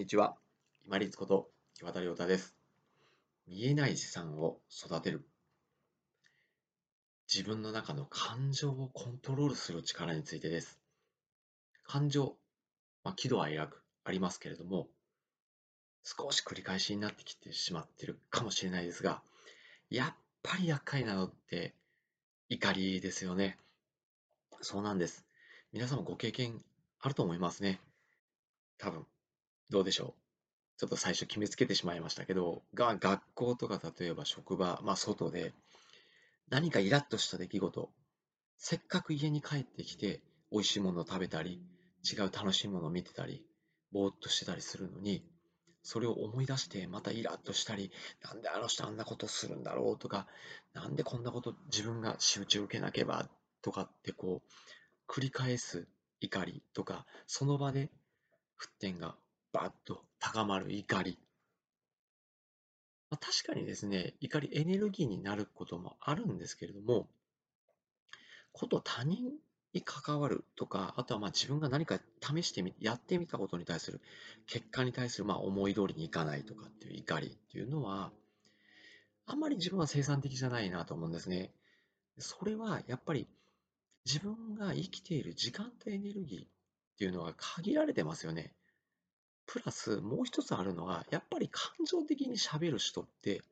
[0.00, 0.34] にちは。
[0.86, 1.50] 今立こと
[1.82, 2.56] 岩田亮太です。
[3.46, 5.26] 見えない資産を育てる。
[7.30, 10.80] 自分の中の感情をコントロールする力についてです。
[11.84, 12.34] 感情、
[13.04, 14.88] まあ、喜怒哀楽ありますけれども、
[16.02, 19.20] 少し繰り返しになってきてしまってるかもしれないですが、
[19.90, 21.74] やっぱり厄介なのって
[22.48, 23.58] 怒りですよね。
[24.62, 25.26] そうなんです。
[25.74, 26.64] 皆さんもご経験
[27.00, 27.82] あると思いますね。
[28.78, 29.04] 多分。
[29.70, 30.80] どうでしょう？
[30.80, 35.52] ちょっと最初決めつけてしまいましたけど、が学校とか例えば職場、まあ外で
[36.48, 37.90] 何かイラッとした出来事、
[38.58, 40.20] せっかく家に帰ってきて
[40.50, 41.62] 美味しいものを食べたり、
[42.02, 43.44] 違う楽しいものを見てたり、
[43.92, 45.22] ぼーっとしてたりするのに、
[45.82, 47.90] それを思い出してまたイラッとしたり、
[48.22, 50.26] なんであの人あんなことするんだろうとか、
[50.74, 53.28] なんでこんなこと自分が仕打ち受けなければ
[53.62, 55.86] とかってこう、繰り返す
[56.20, 57.90] 怒りとか、その場で
[58.58, 59.14] 沸点が
[59.52, 61.18] バッと高まる怒り。
[63.10, 67.08] まあ、確かにですね、怒りエネルギーになることもあるんですけれども、
[68.52, 69.32] こと他人
[69.72, 74.00] に関わるとか、あとはまあ自分が何か試してみ、やってみたことに対する、
[74.46, 78.12] 結果に対するまあ思い通りにいかないとかっていう怒りっていうのは、
[79.26, 81.52] あんまり自分は生産的じゃないなと思うんですね。
[82.18, 83.28] それはやっぱり
[84.04, 86.48] 自分が生きている時間とエネルギーっ
[86.98, 88.54] ていうのは限られてますよね。
[89.52, 93.42] プラス、もう一つあるのは、やっぱり感情的に喋る人って、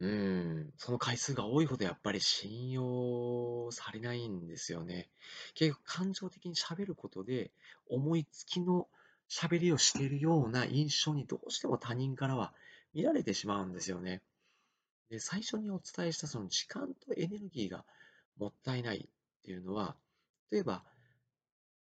[0.00, 5.08] うん、その回数が多いほどやっぱり信用されないんですよね。
[5.54, 7.52] 結局感情的に喋ることで、
[7.88, 8.88] 思いつきの
[9.30, 12.52] 喋りをしているような印象にどうしても他人からは
[12.94, 14.22] 見られてしまうんですよね。
[15.08, 17.84] で、最初にお伝えしたその時間とエネルギーが
[18.38, 19.94] もったいないっていうのは、
[20.50, 20.82] 例えば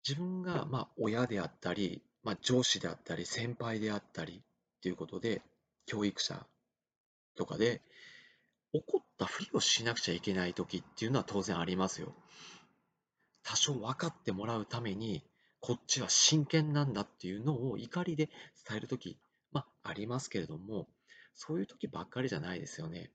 [0.07, 5.41] 自分が、まあ、親であったり、まあ、上司であったり、先輩であったりっていうことで、
[5.85, 6.45] 教育者
[7.35, 7.81] とかで、
[8.73, 12.13] 怒ったふりをしなくちゃいけない時っていうのは当然ありますよ。
[13.43, 15.23] 多少分かってもらうために、
[15.59, 18.29] こっちは真剣なんだっていうのを怒りで
[18.67, 19.19] 伝える時、
[19.51, 20.87] まあ、ありますけれども、
[21.35, 23.11] そういう時ばっかりじゃないですよね。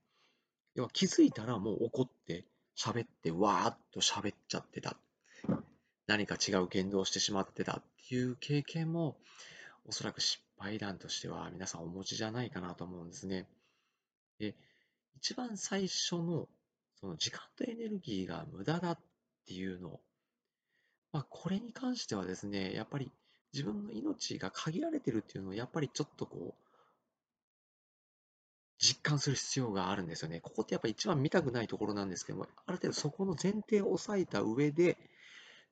[0.75, 2.45] 要は気づいたらもう怒って
[2.77, 4.95] 喋ってわーっと喋っちゃってた。
[6.07, 9.17] 何か違う言動をしてしまってたっていう経験も、
[9.85, 13.45] おそらく失敗談としては皆さんお持ちじゃないかなと思うんですね。
[14.39, 14.55] で、
[15.17, 16.47] 一番最初の
[16.99, 18.99] その時間とエネルギーが無駄だっ
[19.45, 19.99] ていうの、
[21.11, 23.11] まあ、これに関してはですね、やっぱり
[23.53, 26.63] 自分の命が限られてるっていうのをやっぱりちょっとこう、
[28.79, 30.39] 実感する必要があるんですよね。
[30.39, 34.97] ここってやっぱり一番見たくないところなんですけども、ある程度そこの前提を押さえた上で、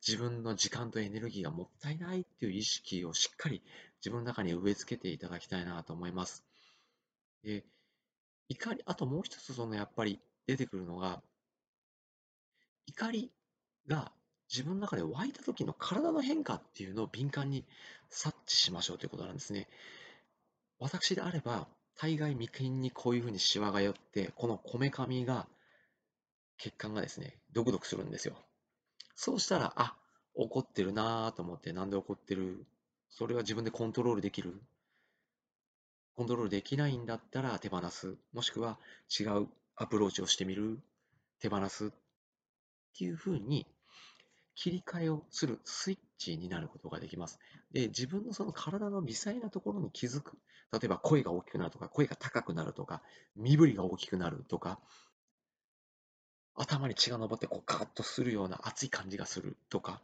[0.08, 3.64] 自分の時間とエネルギーがもったいないっていう意識をしっかり
[4.00, 6.44] 自分の中に植え付けていただきたいなと思います。
[7.44, 7.64] で、
[8.50, 11.24] 怒り、あともう一つそのやっぱり出てくるのが、
[12.86, 13.32] 怒り
[13.88, 14.12] が
[14.52, 17.66] 自分の中で湧いた時の体の変化っていうのを敏感に
[18.10, 19.68] 察知しましょうということなんですね。
[20.78, 21.68] 私であれば、
[21.98, 25.48] 大概眉間にこういうふうにシワが寄って、このこめかみが、
[26.58, 28.36] 血管がですね、ドクドクするんですよ。
[29.16, 29.96] そうしたら、あ、
[30.36, 32.66] 怒ってるなと思って、なんで怒ってる？
[33.09, 34.62] それは自分でコントロールできる？
[36.16, 38.16] コントロールできないんだったら手放す。
[38.34, 38.78] もしくは
[39.20, 40.80] 違うアプローチをしてみる？
[41.40, 41.88] 手放す？
[41.88, 41.90] っ
[42.98, 43.66] ていうふうに
[44.56, 47.40] 切り替えをするスイッチになることができます。
[47.72, 50.38] で、自分のその体の微細なところに気づく。
[50.72, 53.02] 例えば声が大きくなるとか、声が高くなるとか、
[53.36, 54.80] 身振りが大きくなるとか、
[56.56, 60.02] 頭に血が上ってこうカーッとするような熱い感じがするとか、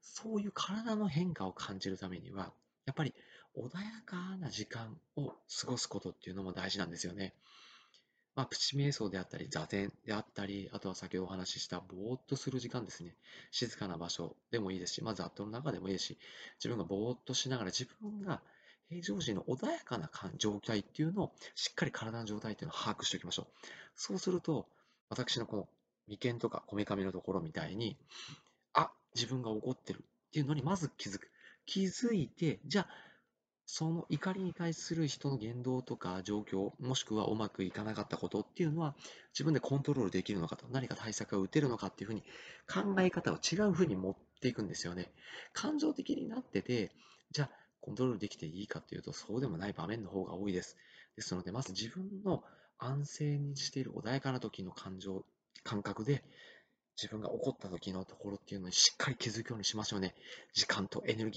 [0.00, 2.52] そういう体の変化を感じるためには、
[2.86, 3.14] やっぱり
[3.56, 3.70] 穏や
[4.04, 7.34] かな時間を過ごすことっていうのも大事なんですよね。
[8.34, 13.16] まあ、プチ瞑想であったり、座禅であったり、あとは先ほどお話ししたぼーっとする時間ですね。
[13.50, 16.18] 静かな場所でもいいですし、まあ、ざっとの中でもいいですし、
[16.58, 18.40] 自分がぼーっとしながら自分が
[18.88, 23.66] 平常時の穏やかな状態っていうのをしっかり体の状態っていうのを把握しておきましょう。
[23.96, 24.68] そうすると、
[25.08, 25.68] 私のこの
[26.08, 27.96] 眉間とかこめかみのところみたいに、
[28.72, 31.30] あ、自分が怒ってるっていうのにまず気づく。
[31.66, 32.88] 気づいて、じゃあ、
[33.70, 38.96] その怒りに対する人の言動とか状況、もしくはうまくいかなかったことっていうのは、
[39.34, 42.22] 自分でコントロールできるのかと、何か対策が打てるのかっていうふうに
[42.66, 45.12] 考え方を違うふうに持っていくんですよね。
[45.52, 46.92] 感情的になってて、
[47.30, 47.50] じゃあ、
[47.82, 50.78] コントロールできていいかっていうと、そうでもない場面の方が多いです。
[51.16, 52.44] ですので、まず自分の
[52.78, 55.26] 安静にしている穏やかな時の感情
[55.64, 56.22] 感覚で
[57.00, 60.14] 自分が怒った時のところっていうのにしっかり気づくようにしましょうね。
[60.52, 61.36] 時間とエネルギ